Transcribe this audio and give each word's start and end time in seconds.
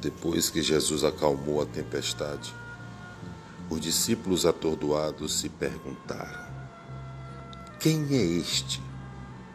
Depois 0.00 0.48
que 0.48 0.62
Jesus 0.62 1.02
acalmou 1.02 1.60
a 1.60 1.66
tempestade, 1.66 2.54
os 3.68 3.80
discípulos 3.80 4.46
atordoados 4.46 5.40
se 5.40 5.48
perguntaram: 5.48 6.46
Quem 7.80 8.06
é 8.12 8.22
este 8.22 8.80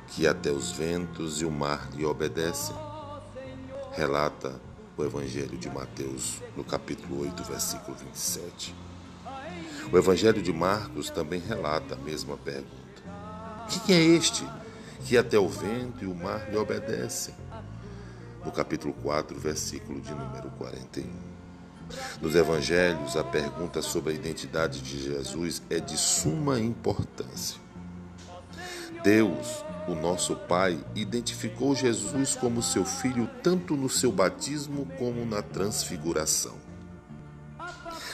que 0.07 0.27
até 0.27 0.51
os 0.51 0.71
ventos 0.71 1.41
e 1.41 1.45
o 1.45 1.51
mar 1.51 1.89
lhe 1.93 2.05
obedecem? 2.05 2.75
Relata 3.93 4.59
o 4.97 5.03
Evangelho 5.03 5.57
de 5.57 5.69
Mateus, 5.69 6.41
no 6.57 6.63
capítulo 6.63 7.21
8, 7.21 7.43
versículo 7.45 7.95
27. 7.95 8.75
O 9.91 9.97
Evangelho 9.97 10.41
de 10.41 10.51
Marcos 10.51 11.09
também 11.09 11.39
relata 11.39 11.95
a 11.95 11.97
mesma 11.97 12.35
pergunta: 12.35 12.67
Quem 13.85 13.95
é 13.95 14.01
este 14.01 14.45
que 15.05 15.17
até 15.17 15.39
o 15.39 15.47
vento 15.47 16.03
e 16.03 16.07
o 16.07 16.13
mar 16.13 16.51
lhe 16.51 16.57
obedecem? 16.57 17.33
No 18.45 18.51
capítulo 18.51 18.93
4, 19.01 19.39
versículo 19.39 20.01
de 20.01 20.13
número 20.13 20.49
41. 20.57 21.33
Nos 22.21 22.35
evangelhos, 22.35 23.15
a 23.15 23.23
pergunta 23.23 23.81
sobre 23.81 24.13
a 24.13 24.15
identidade 24.15 24.81
de 24.81 25.03
Jesus 25.03 25.61
é 25.69 25.79
de 25.79 25.97
suma 25.97 26.59
importância. 26.59 27.61
Deus, 29.03 29.63
o 29.87 29.93
nosso 29.93 30.35
Pai, 30.35 30.79
identificou 30.95 31.75
Jesus 31.75 32.35
como 32.35 32.63
seu 32.63 32.85
filho 32.85 33.29
tanto 33.41 33.75
no 33.75 33.89
seu 33.89 34.11
batismo 34.11 34.87
como 34.97 35.25
na 35.25 35.41
transfiguração. 35.41 36.55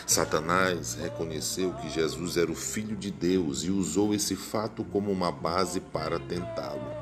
Satanás 0.08 0.96
reconheceu 0.96 1.72
que 1.74 1.88
Jesus 1.88 2.36
era 2.36 2.52
o 2.52 2.56
filho 2.56 2.96
de 2.96 3.12
Deus 3.12 3.64
e 3.64 3.70
usou 3.70 4.16
esse 4.16 4.36
fato 4.36 4.84
como 4.84 5.12
uma 5.12 5.32
base 5.32 5.80
para 5.80 6.20
tentá-lo. 6.20 6.99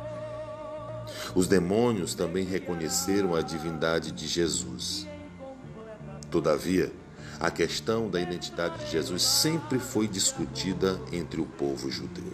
Os 1.36 1.48
demônios 1.48 2.14
também 2.14 2.46
reconheceram 2.46 3.36
a 3.36 3.42
divindade 3.42 4.12
de 4.12 4.28
Jesus. 4.28 5.08
Todavia, 6.30 6.92
a 7.40 7.52
questão 7.52 8.10
da 8.10 8.20
identidade 8.20 8.84
de 8.84 8.92
Jesus 8.92 9.22
sempre 9.22 9.80
foi 9.80 10.08
discutida 10.08 11.00
entre 11.12 11.40
o 11.40 11.46
povo 11.46 11.90
judeu. 11.92 12.34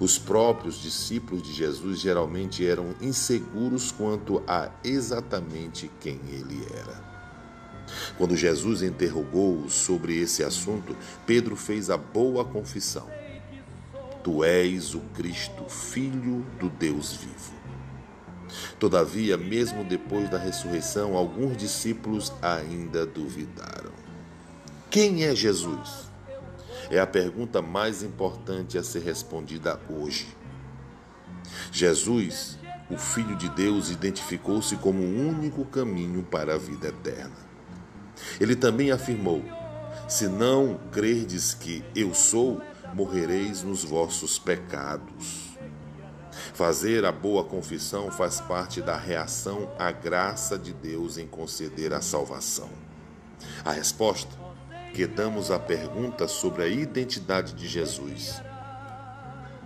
Os 0.00 0.18
próprios 0.18 0.80
discípulos 0.80 1.42
de 1.42 1.52
Jesus 1.52 2.00
geralmente 2.00 2.66
eram 2.66 2.94
inseguros 3.00 3.92
quanto 3.92 4.42
a 4.46 4.70
exatamente 4.82 5.90
quem 6.00 6.18
ele 6.28 6.64
era. 6.74 7.10
Quando 8.16 8.36
Jesus 8.36 8.82
interrogou-os 8.82 9.72
sobre 9.72 10.18
esse 10.18 10.42
assunto, 10.42 10.96
Pedro 11.26 11.54
fez 11.54 11.90
a 11.90 11.96
boa 11.96 12.44
confissão. 12.44 13.08
Tu 14.22 14.44
és 14.44 14.94
o 14.94 15.00
Cristo, 15.14 15.64
Filho 15.68 16.44
do 16.58 16.68
Deus 16.68 17.12
vivo. 17.14 17.54
Todavia, 18.78 19.36
mesmo 19.36 19.84
depois 19.84 20.28
da 20.28 20.36
ressurreição, 20.36 21.16
alguns 21.16 21.56
discípulos 21.56 22.32
ainda 22.42 23.06
duvidaram. 23.06 23.92
Quem 24.90 25.24
é 25.24 25.34
Jesus? 25.34 26.10
É 26.90 26.98
a 26.98 27.06
pergunta 27.06 27.62
mais 27.62 28.02
importante 28.02 28.76
a 28.76 28.82
ser 28.82 29.02
respondida 29.02 29.80
hoje. 29.88 30.26
Jesus, 31.70 32.58
o 32.90 32.98
Filho 32.98 33.36
de 33.36 33.48
Deus, 33.50 33.90
identificou-se 33.90 34.74
como 34.76 35.00
o 35.02 35.28
único 35.28 35.64
caminho 35.64 36.22
para 36.24 36.54
a 36.54 36.58
vida 36.58 36.88
eterna. 36.88 37.36
Ele 38.40 38.56
também 38.56 38.90
afirmou: 38.90 39.42
Se 40.08 40.28
não 40.28 40.80
crerdes 40.90 41.54
que 41.54 41.84
eu 41.94 42.12
sou, 42.12 42.60
morrereis 42.94 43.62
nos 43.62 43.84
vossos 43.84 44.38
pecados. 44.38 45.50
Fazer 46.54 47.04
a 47.04 47.12
boa 47.12 47.44
confissão 47.44 48.10
faz 48.10 48.40
parte 48.40 48.80
da 48.80 48.96
reação 48.96 49.70
à 49.78 49.90
graça 49.90 50.58
de 50.58 50.72
Deus 50.72 51.18
em 51.18 51.26
conceder 51.26 51.92
a 51.92 52.00
salvação. 52.00 52.68
A 53.64 53.72
resposta 53.72 54.38
que 54.92 55.06
damos 55.06 55.50
à 55.50 55.58
pergunta 55.58 56.26
sobre 56.26 56.62
a 56.62 56.68
identidade 56.68 57.54
de 57.54 57.66
Jesus 57.66 58.42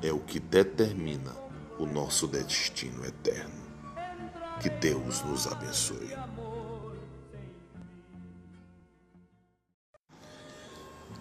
é 0.02 0.12
o 0.12 0.18
que 0.18 0.38
determina 0.38 1.32
o 1.78 1.86
nosso 1.86 2.26
destino 2.26 3.04
eterno. 3.04 3.64
Que 4.60 4.68
Deus 4.68 5.22
nos 5.22 5.46
abençoe. 5.46 6.14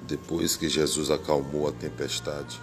Depois 0.05 0.57
que 0.57 0.67
Jesus 0.67 1.09
acalmou 1.09 1.67
a 1.67 1.71
tempestade, 1.71 2.59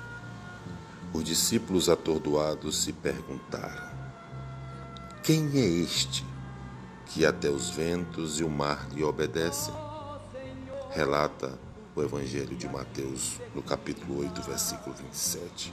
os 1.12 1.24
discípulos 1.24 1.88
atordoados 1.88 2.82
se 2.82 2.92
perguntaram: 2.92 3.90
Quem 5.22 5.50
é 5.54 5.64
este 5.64 6.24
que 7.06 7.24
até 7.24 7.48
os 7.48 7.70
ventos 7.70 8.38
e 8.38 8.44
o 8.44 8.50
mar 8.50 8.88
lhe 8.92 9.02
obedecem? 9.02 9.74
Relata 10.90 11.58
o 11.96 12.02
Evangelho 12.02 12.54
de 12.54 12.68
Mateus, 12.68 13.40
no 13.54 13.62
capítulo 13.62 14.20
8, 14.20 14.42
versículo 14.42 14.94
27. 14.94 15.72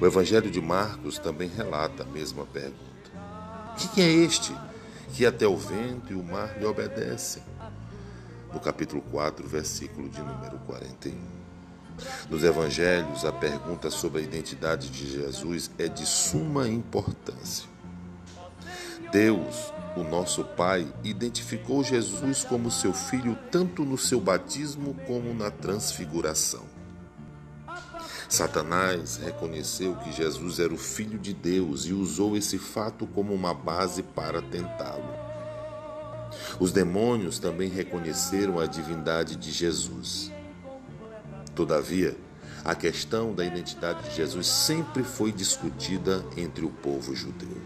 O 0.00 0.06
Evangelho 0.06 0.50
de 0.50 0.60
Marcos 0.60 1.18
também 1.18 1.48
relata 1.48 2.02
a 2.02 2.06
mesma 2.06 2.44
pergunta: 2.44 3.10
Quem 3.94 4.04
é 4.04 4.10
este 4.10 4.52
que 5.14 5.24
até 5.24 5.46
o 5.46 5.56
vento 5.56 6.12
e 6.12 6.16
o 6.16 6.24
mar 6.24 6.58
lhe 6.58 6.66
obedecem? 6.66 7.42
No 8.52 8.60
capítulo 8.60 9.02
4, 9.10 9.46
versículo 9.48 10.08
de 10.08 10.20
número 10.20 10.58
41. 10.66 11.16
Nos 12.28 12.44
evangelhos, 12.44 13.24
a 13.24 13.32
pergunta 13.32 13.90
sobre 13.90 14.20
a 14.20 14.24
identidade 14.24 14.88
de 14.88 15.10
Jesus 15.10 15.70
é 15.78 15.88
de 15.88 16.06
suma 16.06 16.68
importância. 16.68 17.68
Deus, 19.12 19.72
o 19.96 20.04
nosso 20.04 20.44
Pai, 20.44 20.86
identificou 21.02 21.82
Jesus 21.82 22.44
como 22.44 22.70
seu 22.70 22.92
filho 22.92 23.36
tanto 23.50 23.84
no 23.84 23.98
seu 23.98 24.20
batismo 24.20 24.94
como 25.06 25.34
na 25.34 25.50
transfiguração. 25.50 26.64
Satanás 28.28 29.16
reconheceu 29.16 29.96
que 29.96 30.12
Jesus 30.12 30.60
era 30.60 30.72
o 30.72 30.78
Filho 30.78 31.18
de 31.18 31.34
Deus 31.34 31.84
e 31.86 31.92
usou 31.92 32.36
esse 32.36 32.58
fato 32.58 33.04
como 33.08 33.34
uma 33.34 33.52
base 33.52 34.04
para 34.04 34.40
tentá-lo. 34.40 35.19
Os 36.58 36.72
demônios 36.72 37.38
também 37.38 37.68
reconheceram 37.68 38.58
a 38.58 38.66
divindade 38.66 39.36
de 39.36 39.50
Jesus. 39.50 40.30
Todavia, 41.54 42.16
a 42.64 42.74
questão 42.74 43.34
da 43.34 43.44
identidade 43.44 44.08
de 44.08 44.16
Jesus 44.16 44.46
sempre 44.46 45.02
foi 45.02 45.32
discutida 45.32 46.24
entre 46.36 46.64
o 46.64 46.70
povo 46.70 47.14
judeu. 47.14 47.56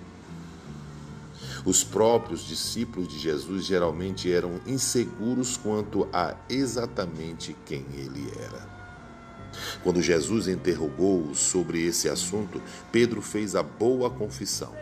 Os 1.65 1.83
próprios 1.83 2.47
discípulos 2.47 3.09
de 3.09 3.19
Jesus 3.19 3.65
geralmente 3.65 4.31
eram 4.31 4.61
inseguros 4.67 5.57
quanto 5.57 6.07
a 6.13 6.37
exatamente 6.49 7.57
quem 7.65 7.85
ele 7.95 8.31
era. 8.39 8.75
Quando 9.83 10.03
Jesus 10.03 10.47
interrogou-os 10.47 11.39
sobre 11.39 11.85
esse 11.85 12.09
assunto, 12.09 12.61
Pedro 12.93 13.23
fez 13.23 13.55
a 13.55 13.63
boa 13.63 14.11
confissão. 14.11 14.75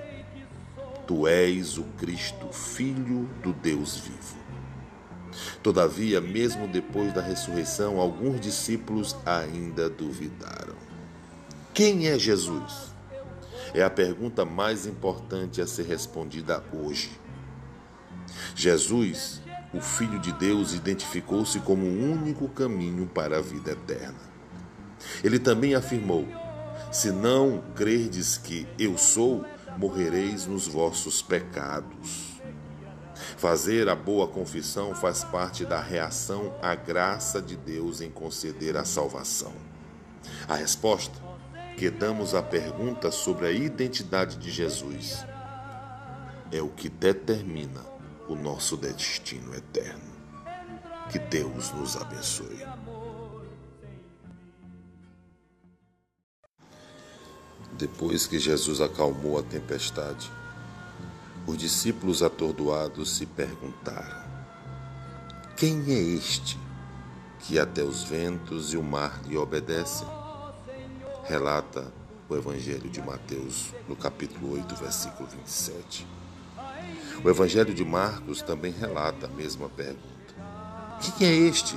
Tu 1.13 1.29
és 1.29 1.77
o 1.77 1.83
Cristo, 1.99 2.51
Filho 2.51 3.29
do 3.43 3.53
Deus 3.53 3.99
vivo. 3.99 4.39
Todavia, 5.63 6.23
mesmo 6.23 6.67
depois 6.67 7.13
da 7.13 7.21
ressurreição, 7.21 8.01
alguns 8.01 8.41
discípulos 8.41 9.15
ainda 9.27 9.91
duvidaram. 9.91 10.75
Quem 11.75 12.09
é 12.09 12.19
Jesus? 12.19 12.95
É 13.75 13.83
a 13.83 13.91
pergunta 13.91 14.47
mais 14.47 14.87
importante 14.87 15.61
a 15.61 15.67
ser 15.67 15.85
respondida 15.85 16.65
hoje. 16.73 17.11
Jesus, 18.55 19.43
o 19.75 19.83
Filho 19.83 20.19
de 20.19 20.33
Deus, 20.33 20.73
identificou-se 20.73 21.61
como 21.61 21.85
o 21.85 22.11
único 22.11 22.49
caminho 22.49 23.07
para 23.07 23.37
a 23.37 23.43
vida 23.43 23.73
eterna. 23.73 24.33
Ele 25.23 25.39
também 25.39 25.75
afirmou: 25.75 26.27
Se 26.91 27.11
não 27.11 27.63
crerdes 27.75 28.39
que 28.39 28.67
eu 28.79 28.97
sou, 28.97 29.45
morrereis 29.77 30.47
nos 30.47 30.67
vossos 30.67 31.23
pecados. 31.23 32.41
Fazer 33.37 33.89
a 33.89 33.95
boa 33.95 34.29
confissão 34.29 34.95
faz 34.95 35.25
parte 35.25 35.65
da 35.65 35.81
reação 35.81 36.55
à 36.63 36.75
graça 36.75 37.41
de 37.41 37.57
Deus 37.57 38.01
em 38.01 38.11
conceder 38.11 38.77
a 38.77 38.85
salvação. 38.85 39.53
A 40.49 40.55
resposta 40.55 41.21
que 41.77 41.91
damos 41.91 42.35
à 42.35 42.43
pergunta 42.43 43.11
sobre 43.11 43.47
a 43.47 43.53
identidade 43.53 44.37
de 44.37 44.51
Jesus 44.51 45.25
é 46.53 46.61
o 46.61 46.69
que 46.69 46.89
determina 46.89 47.81
o 48.29 48.35
nosso 48.35 48.77
destino 48.77 49.55
eterno. 49.55 50.13
Que 51.11 51.19
Deus 51.19 51.73
nos 51.73 51.97
abençoe. 51.97 52.65
Depois 57.83 58.29
que 58.29 58.39
Jesus 58.39 58.81
acalmou 58.81 59.41
a 59.41 59.43
tempestade, 59.43 60.31
os 61.45 61.57
discípulos 61.57 62.23
atordoados 62.23 63.17
se 63.17 63.27
perguntaram: 63.27 64.23
Quem 65.57 65.83
é 65.89 65.99
este 65.99 66.57
que 67.41 67.59
até 67.59 67.83
os 67.83 68.05
ventos 68.05 68.73
e 68.73 68.77
o 68.77 68.85
mar 68.85 69.21
lhe 69.27 69.37
obedecem? 69.37 70.07
Relata 71.25 71.93
o 72.29 72.37
Evangelho 72.37 72.89
de 72.89 73.03
Mateus, 73.03 73.75
no 73.89 73.97
capítulo 73.97 74.53
8, 74.53 74.77
versículo 74.77 75.29
27. 75.29 76.07
O 77.25 77.29
Evangelho 77.29 77.75
de 77.75 77.85
Marcos 77.85 78.43
também 78.43 78.71
relata 78.71 79.27
a 79.27 79.31
mesma 79.31 79.69
pergunta: 79.69 80.37
Quem 81.19 81.27
é 81.27 81.35
este 81.35 81.77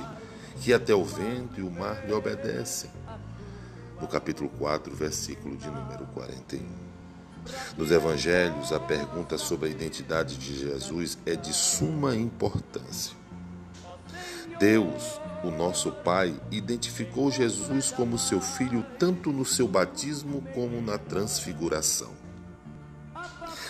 que 0.62 0.72
até 0.72 0.94
o 0.94 1.04
vento 1.04 1.58
e 1.58 1.64
o 1.64 1.70
mar 1.70 2.06
lhe 2.06 2.12
obedecem? 2.12 2.92
No 4.00 4.06
capítulo 4.06 4.50
4, 4.58 4.94
versículo 4.94 5.56
de 5.56 5.70
número 5.70 6.06
41. 6.14 6.66
Nos 7.76 7.90
evangelhos, 7.90 8.72
a 8.72 8.80
pergunta 8.80 9.38
sobre 9.38 9.68
a 9.68 9.72
identidade 9.72 10.36
de 10.36 10.58
Jesus 10.58 11.16
é 11.24 11.34
de 11.34 11.52
suma 11.52 12.14
importância. 12.14 13.16
Deus, 14.58 15.20
o 15.44 15.50
nosso 15.50 15.92
Pai, 15.92 16.34
identificou 16.50 17.30
Jesus 17.30 17.90
como 17.90 18.18
seu 18.18 18.40
filho 18.40 18.84
tanto 18.98 19.30
no 19.30 19.44
seu 19.44 19.68
batismo 19.68 20.42
como 20.54 20.80
na 20.80 20.98
transfiguração. 20.98 22.12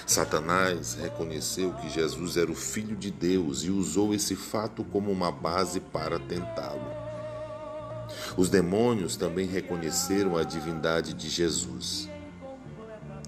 Satanás 0.07 0.95
reconheceu 0.95 1.73
que 1.73 1.89
Jesus 1.89 2.37
era 2.37 2.51
o 2.51 2.55
Filho 2.55 2.95
de 2.95 3.11
Deus 3.11 3.65
e 3.65 3.71
usou 3.71 4.15
esse 4.15 4.37
fato 4.37 4.85
como 4.85 5.11
uma 5.11 5.33
base 5.33 5.81
para 5.81 6.19
tentá-lo. 6.21 6.96
Os 8.37 8.51
demônios 8.51 9.17
também 9.17 9.47
reconheceram 9.47 10.37
a 10.37 10.43
divindade 10.43 11.15
de 11.15 11.29
Jesus. 11.29 12.09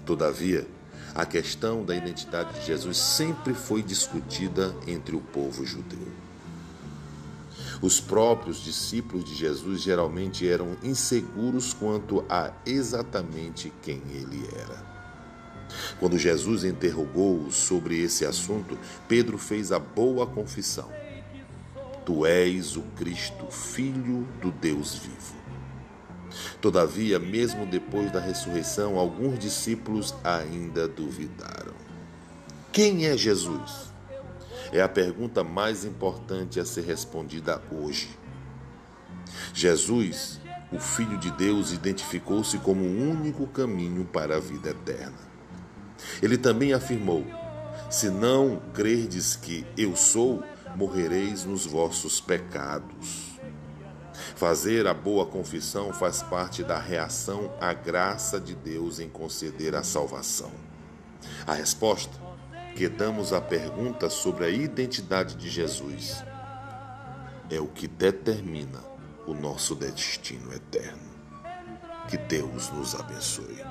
Todavia, 0.05 0.67
a 1.15 1.25
questão 1.25 1.83
da 1.83 1.95
identidade 1.95 2.59
de 2.59 2.65
Jesus 2.65 2.97
sempre 2.97 3.53
foi 3.53 3.81
discutida 3.81 4.75
entre 4.87 5.15
o 5.15 5.21
povo 5.21 5.65
judeu. 5.65 6.07
Os 7.81 7.99
próprios 7.99 8.63
discípulos 8.63 9.23
de 9.23 9.33
Jesus 9.33 9.81
geralmente 9.81 10.47
eram 10.47 10.77
inseguros 10.83 11.73
quanto 11.73 12.23
a 12.29 12.51
exatamente 12.65 13.71
quem 13.81 14.01
ele 14.11 14.47
era. 14.53 14.89
Quando 15.99 16.17
Jesus 16.17 16.63
interrogou-os 16.63 17.55
sobre 17.55 18.01
esse 18.01 18.25
assunto, 18.25 18.77
Pedro 19.07 19.37
fez 19.37 19.71
a 19.71 19.79
boa 19.79 20.27
confissão: 20.27 20.89
Tu 22.09 22.25
és 22.25 22.75
o 22.75 22.81
Cristo, 22.97 23.45
Filho 23.51 24.27
do 24.41 24.49
Deus 24.49 24.95
vivo. 24.95 25.35
Todavia, 26.59 27.19
mesmo 27.19 27.67
depois 27.67 28.11
da 28.11 28.19
ressurreição, 28.19 28.97
alguns 28.97 29.37
discípulos 29.37 30.15
ainda 30.23 30.87
duvidaram. 30.87 31.75
Quem 32.71 33.05
é 33.05 33.15
Jesus? 33.15 33.91
É 34.73 34.81
a 34.81 34.89
pergunta 34.89 35.43
mais 35.43 35.85
importante 35.85 36.59
a 36.59 36.65
ser 36.65 36.81
respondida 36.81 37.61
hoje. 37.71 38.09
Jesus, 39.53 40.41
o 40.71 40.79
Filho 40.79 41.19
de 41.19 41.29
Deus, 41.29 41.71
identificou-se 41.71 42.57
como 42.57 42.85
o 42.85 43.11
único 43.11 43.45
caminho 43.45 44.03
para 44.03 44.37
a 44.37 44.39
vida 44.39 44.71
eterna. 44.71 45.29
Ele 46.23 46.39
também 46.39 46.73
afirmou: 46.73 47.23
Se 47.87 48.09
não 48.09 48.59
crerdes 48.73 49.35
que 49.35 49.63
eu 49.77 49.95
sou, 49.95 50.43
morrereis 50.75 51.45
nos 51.45 51.65
vossos 51.65 52.19
pecados. 52.19 53.39
Fazer 54.35 54.87
a 54.87 54.93
boa 54.93 55.25
confissão 55.25 55.91
faz 55.93 56.21
parte 56.21 56.63
da 56.63 56.79
reação 56.79 57.53
à 57.59 57.73
graça 57.73 58.39
de 58.39 58.55
Deus 58.55 58.99
em 58.99 59.09
conceder 59.09 59.75
a 59.75 59.83
salvação. 59.83 60.51
A 61.45 61.53
resposta 61.53 62.13
que 62.75 62.87
damos 62.87 63.33
à 63.33 63.41
pergunta 63.41 64.09
sobre 64.09 64.45
a 64.45 64.49
identidade 64.49 65.35
de 65.35 65.49
Jesus 65.49 66.23
é 67.49 67.59
o 67.59 67.67
que 67.67 67.87
determina 67.87 68.79
o 69.25 69.33
nosso 69.33 69.75
destino 69.75 70.53
eterno. 70.53 71.09
Que 72.07 72.17
Deus 72.17 72.69
nos 72.71 72.95
abençoe. 72.95 73.63